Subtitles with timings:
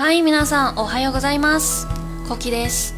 [0.00, 1.86] 嗨，皆さん、おはようございます。
[2.28, 2.94] Cookie です。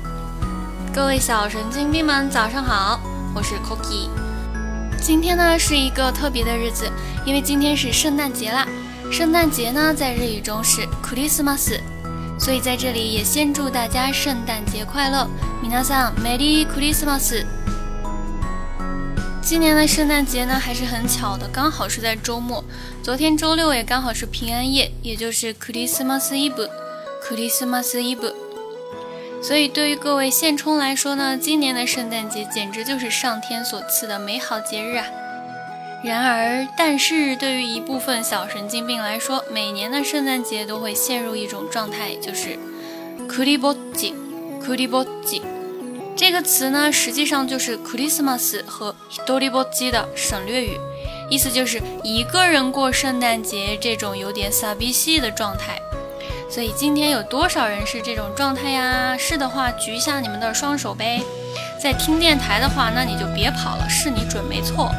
[0.95, 3.01] 各位小神经病们，早上好，
[3.35, 4.09] 我是 Cookie。
[5.01, 6.91] 今天呢是一个特别的日子，
[7.25, 8.67] 因为今天是圣诞节啦。
[9.11, 11.81] 圣诞节呢在日语中是 Christmas，
[12.39, 15.29] 所以在这里也先祝大家圣诞节快乐。
[15.63, 17.47] 皆さん、メリークリスマス。
[19.41, 22.63] 今年的圣诞节呢还是很巧的，刚好是在周末。
[23.03, 26.69] 昨天周六也刚好是平安夜，也就是 Christmas Eve。
[27.24, 28.34] Christmas Eve。
[29.42, 35.06] 所以对于各位现充来说呢，今年的圣诞节简直就是上天所赐的美好节日啊！
[36.04, 42.58] 然而，但是对于一部分小神经病来说，每年的圣诞节都会陷入一种状态，就是
[43.28, 44.14] Kuriboji
[44.62, 45.42] Kuriboji
[46.16, 50.78] 这个词呢，实际上就是 Christmas 和 Hitoriboji 的省略语，
[51.30, 55.82] 意思就是一个人过圣诞节这种有点傻逼戏的状态。
[56.54, 59.18] 所以今天有多少人是这种状态呀？
[59.18, 61.20] 是的话，举一下你们的双手呗。
[61.82, 64.94] 在听电台的话，那你就别跑了，是你准没错。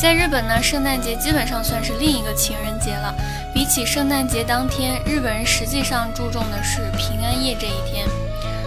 [0.00, 3.14] 在日本呢，圣诞节基本上算是另一个情人节了。
[3.52, 8.08] 比起圣诞节当天，日本人实际上注重的是平安夜这一天。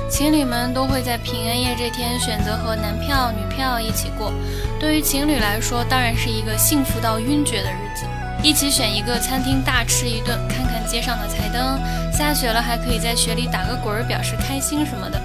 [0.07, 4.31] 情侣们都会在平安夜这天选择和男票、女票一起过。
[4.79, 8.05] 对于情侣来说，当然是一个幸福到晕厥的日子。
[8.43, 11.79] 一起选一个餐厅大吃一顿，看街上的彩灯，
[12.13, 15.19] 下雪了还可以在雪里打个滚儿，表示开心什么的。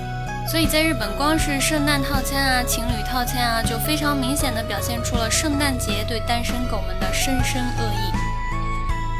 [0.50, 8.12] 所以在日本，光是圣诞套餐啊、情侣套餐啊，就非常明显的表现出了圣诞节对单身狗们的深深恶意。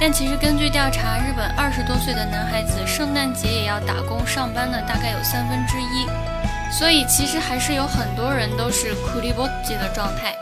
[0.00, 6.08] 但其实根据调查，日本二十多岁的男孩子圣诞节也要打工上班的大概有三分之一，
[6.72, 10.34] 所以其实还是有很多人都是 kuliboji 的状态，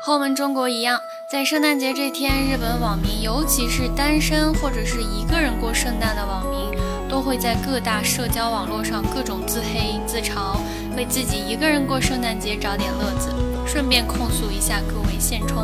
[0.00, 1.02] 和我们中国一样。
[1.30, 6.76] 在圣诞节这天，日本网民，尤其是单身或者是一个人过圣诞的网民，
[7.08, 10.56] 都会在各大社交网络上各种自黑自嘲，
[10.96, 13.28] 为自己一个人过圣诞节找点乐子。
[13.64, 15.62] 顺便控诉一下各位现充。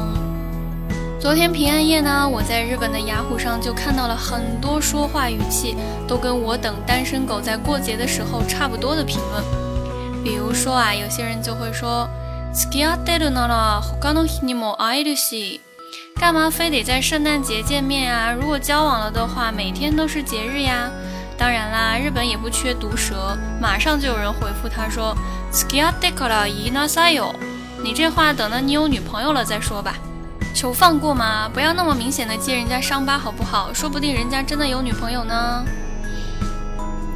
[1.19, 5.75] 昨天平安夜呢，我在日本的雅虎上就看到了很多说话语气
[6.07, 9.43] 都跟我等单身狗在过节的时候差不多的评论。
[10.23, 12.09] 比如说啊，有些人就会说。
[12.56, 15.62] 付き合ってるなら他の日にも会えるし，
[16.20, 18.32] 干嘛非得在圣诞节见面啊？
[18.32, 20.90] 如果交往了的话，每天都是节日呀。
[21.38, 27.34] 当然啦，日本也不缺毒舌，马上就有人回复他说：“付き合ってから言いなさいよ。”
[27.84, 29.96] 你这话等到你有女朋友了再说吧，
[30.54, 33.74] 求放过嘛，不要那么明显的揭人家伤疤好不好？
[33.74, 35.66] 说不定人家真的有女朋友呢。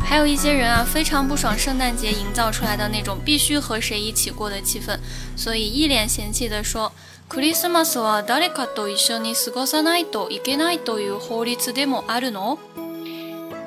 [0.10, 5.00] 还有一些人啊，非常不爽圣诞节营造出来的那种必须和谁一起过的气氛，
[5.36, 6.92] 所以一脸嫌弃地说：“
[7.28, 12.58] クリスマスは誰かと一緒に過ごさないといけないという法律でもあるの？”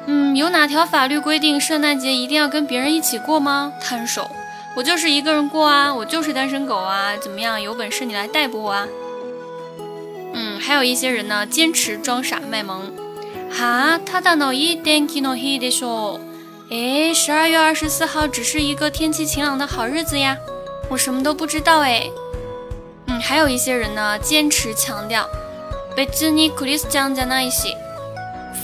[0.07, 3.73] 嗯，有哪条法律规定圣诞节一定要跟别人一起过吗？
[3.83, 4.29] 摊手！
[4.77, 7.61] 我就是一个人过啊，我就是单身狗啊，怎么样？
[7.61, 8.87] 有本事你来逮捕我啊！
[10.33, 12.93] 嗯，还有一些人呢，坚持装傻卖萌。
[13.51, 16.29] 哈，ただのいい天気の日でしょう。
[16.70, 20.38] 哎，十二月二十四号只是一个天气晴朗的好日子呀，
[20.90, 22.10] 我什么都不知道哎。
[23.08, 25.28] 嗯，还有一些人呢，坚持强调，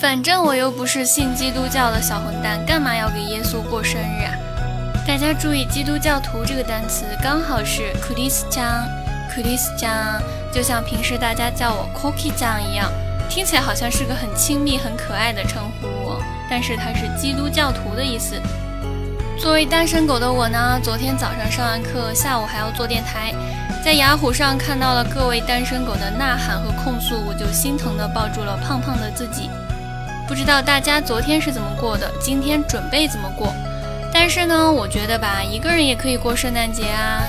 [0.01, 4.33] 反正我又不是信基督教的小混蛋，干嘛要给耶稣过生日啊？
[5.05, 10.21] 大家注意，基督教徒这个单词刚好是 Christian，Christian，
[10.53, 12.89] 就像平时大家叫我 Cookie 酱一样，
[13.29, 15.98] 听起来好像是个很亲密、很可爱的称呼。
[16.49, 18.41] 但是它是基督教徒的意思。
[19.37, 23.33] 作为单身狗的我呢，昨天早上上完课，下午还要做电台，
[23.85, 29.49] 在雅虎上看到了各位单身狗的呐喊和控诉，我就心疼的抱住了胖胖的自己。
[30.27, 33.53] 不知道大家昨天是怎么过的，今天准备怎么过？
[34.13, 37.23] 但是呢，我觉得吧，一个人也可以过圣诞节啊。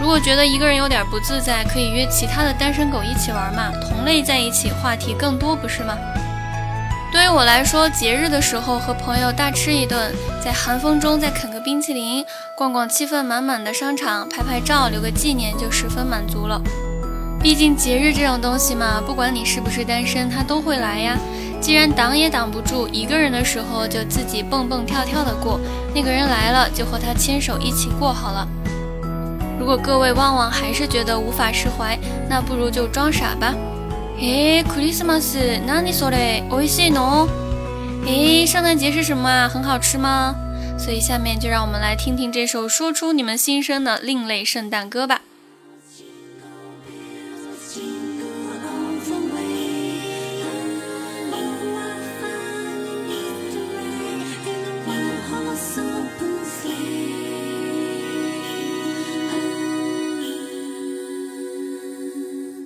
[0.00, 5.94] 如果觉得一个人有点不自在，可以约其他的单身狗一起玩嘛，同类在一起，话题更多，不是吗？
[7.12, 10.14] 对于我来说，节日的时候和朋友大吃一顿，
[10.44, 12.24] 在寒风中再啃个冰淇淋，
[12.56, 16.60] 逛逛气氛满满的商场，拍拍照留个纪念，就十分满足了。
[17.42, 21.18] 毕竟节日这种东西嘛，不管你是不是单身，它都会来呀。
[21.60, 25.58] 既然挡也挡不住，一个人的时候就自己蹦蹦跳跳的过，
[25.92, 28.46] 那个人来了就和他牵手一起过好了。
[29.58, 31.98] 如果各位旺旺还是觉得无法释怀，
[32.28, 33.52] 那不如就装傻吧。
[34.19, 36.41] 诶，クリスマス，何それ？
[36.49, 37.27] 美味しいの？
[38.05, 39.49] 诶，圣诞节是什么啊？
[39.49, 40.35] 很好吃吗？
[40.77, 45.21] 所以下面就让我们来听听这首说出你们心声的另类圣诞歌吧。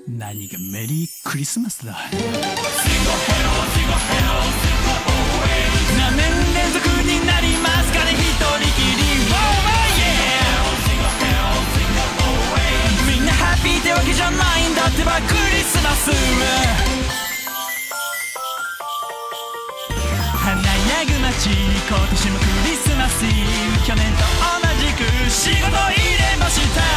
[0.06, 1.96] 何がメリークリスマスだ。
[5.98, 9.04] 何年連続になりますかね一人きり
[13.08, 16.10] みんなハッピーってわけじゃないんだってばクリスマス。
[20.36, 20.60] 華や
[21.06, 23.24] ぐ街今年もクリスマス。
[23.86, 24.20] 去年と
[24.60, 26.93] 同じく仕事入れました。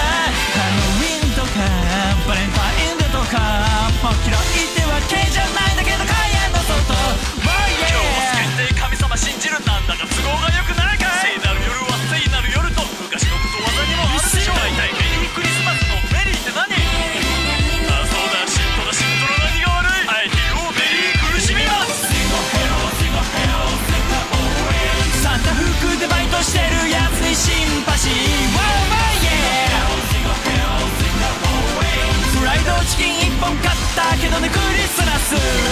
[35.35, 35.66] リ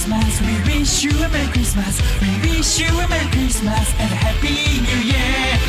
[0.00, 0.40] Christmas.
[0.40, 2.00] We wish you a Merry Christmas.
[2.22, 5.60] We wish you a Merry Christmas and a Happy New Year.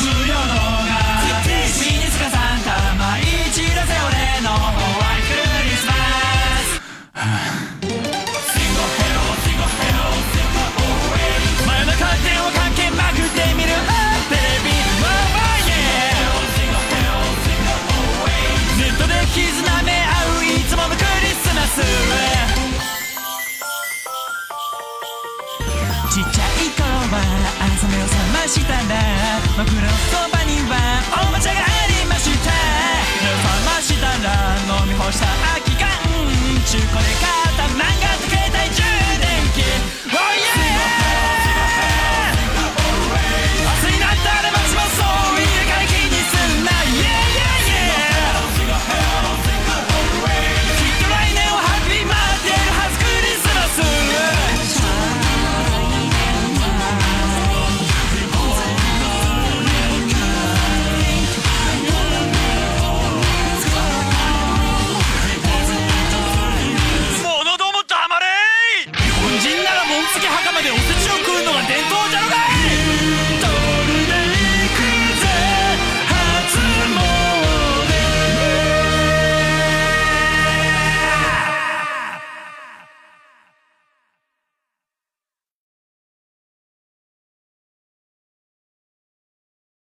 [0.00, 0.40] 無料動
[0.88, 0.96] 画
[1.44, 5.92] 身につかサンタ毎日出せ俺のホワイトクリスマ
[7.84, 7.87] ス
[27.86, 28.72] 目を覚ました。
[28.72, 28.80] ら
[29.56, 30.74] 僕のそばには
[31.22, 32.50] おもちゃがありました。
[33.22, 34.26] 目を覚ましたら
[34.82, 35.86] 飲み干した空き缶。
[36.66, 38.97] 中古で買った漫画